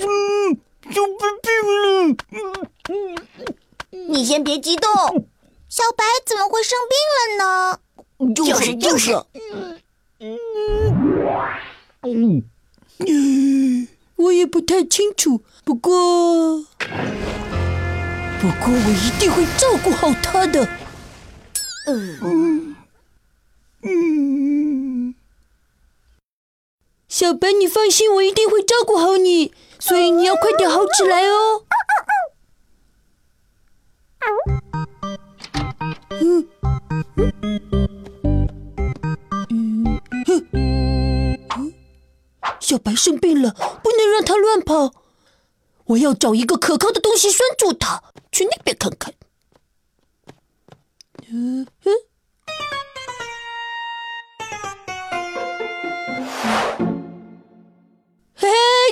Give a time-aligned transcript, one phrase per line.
[0.00, 0.56] 嗯，
[0.90, 1.26] 生病
[1.82, 1.84] 了。
[2.30, 2.36] 嗯
[2.88, 2.94] 嗯，
[4.08, 4.90] 你先别激动。
[5.68, 7.78] 小白怎么会生病了呢？
[8.34, 9.12] 就是就是。
[10.20, 10.38] 嗯。
[12.98, 15.42] 嗯，我也不太清楚。
[15.64, 16.64] 不过，
[18.40, 20.68] 不过我一定会照顾好他的。
[21.86, 22.76] 嗯。
[23.82, 24.45] 嗯。
[27.16, 31.64] 小白，你放心，我一定会照顾好你，所以你要快点好起来哦。
[36.10, 36.46] 嗯，
[42.60, 44.92] 小白生病了，不能让他乱跑。
[45.86, 48.02] 我要找一个可靠的东西拴住他。
[48.30, 49.14] 去那边看看。
[51.30, 51.90] 嗯哼，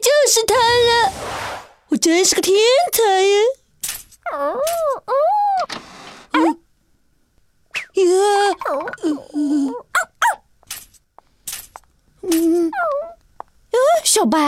[0.00, 1.12] 就是他了！
[1.90, 2.56] 我真是个天
[2.92, 3.36] 才呀！
[4.32, 4.58] 哦
[5.06, 5.12] 哦。
[14.04, 14.38] 小白，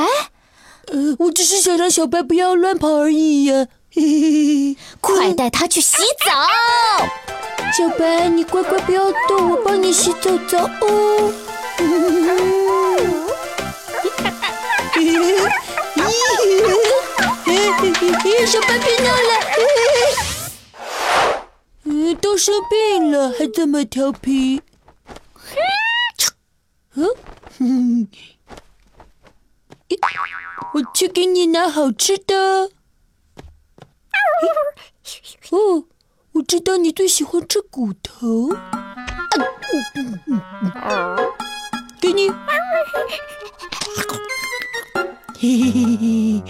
[0.88, 3.68] 呃，我只是想让小白不要乱跑而已呀。
[3.94, 6.32] 嘿嘿嘿，快带他去洗澡。
[7.76, 11.32] 小白，你乖乖不要动，我帮你洗澡澡哦。
[18.46, 19.32] 小白别闹了。
[21.84, 24.60] 嗯，都生病了还这么调皮。
[26.94, 28.08] 嗯，
[30.74, 32.70] 我去给你拿好吃的。
[35.50, 35.84] 哦，
[36.32, 38.50] 我知道你最喜欢吃骨头。
[42.00, 42.30] 给你。
[45.42, 46.42] 嘿嘿嘿嘿。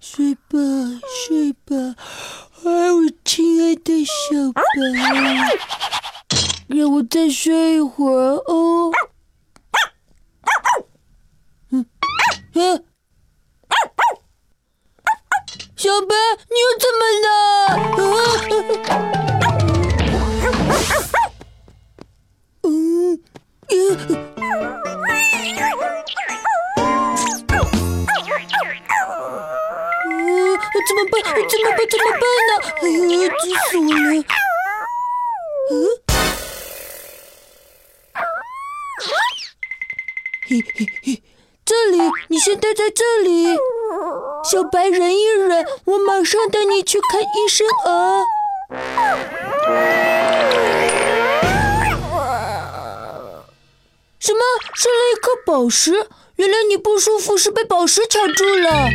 [0.00, 0.58] 睡吧，
[1.08, 1.74] 睡吧，
[2.64, 3.00] 哎，我
[3.34, 4.62] 亲爱的小白，
[6.68, 8.92] 让我再睡一会儿哦。
[11.70, 11.84] 嗯，
[12.52, 12.84] 嗯，
[15.74, 16.14] 小白，
[16.48, 18.13] 你又怎么了？
[31.04, 31.22] 怎么办？
[31.48, 31.78] 怎么办？
[31.90, 32.50] 怎么办呢？
[32.80, 34.24] 哎呀，急死我了！
[35.70, 35.72] 嗯，
[40.48, 41.22] 嘿嘿嘿，
[41.64, 41.98] 这里，
[42.28, 43.56] 你先待在这里。
[44.44, 48.22] 小白，忍一忍，我马上带你去看医生啊。
[54.18, 54.40] 什么？
[54.74, 56.08] 失了一颗宝石？
[56.36, 58.88] 原来你不舒服是被宝石卡住了。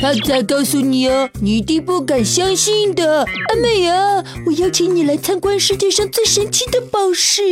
[0.00, 3.22] 他才告诉你哦，你一定不敢相信的。
[3.22, 7.42] 阿美啊，我邀请你来参观世界上最神奇的宝石。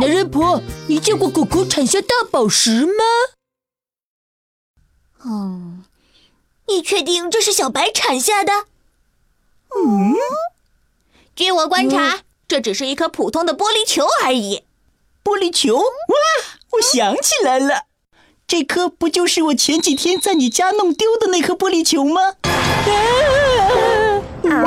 [0.00, 3.04] 男人婆，你见过狗狗产下大宝石吗？
[5.24, 5.84] 嗯，
[6.66, 8.52] 你确定这是小白产下的？
[9.76, 10.14] 嗯，
[11.36, 14.64] 据我观察，这只是一颗普通的玻璃球而已。
[15.22, 15.76] 玻璃球？
[15.76, 15.84] 哇，
[16.72, 17.84] 我想起来了。
[18.50, 22.34] 这颗不就是我前几天在你家弄丢的那颗玻璃球吗？
[24.42, 24.66] 啊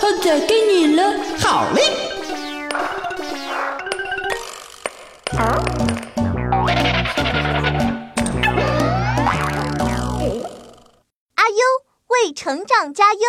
[0.00, 1.14] 胖仔，给你了。
[1.38, 1.82] 好嘞。
[5.38, 5.54] 啊
[11.36, 11.62] 阿优
[12.08, 13.20] 为成长加油。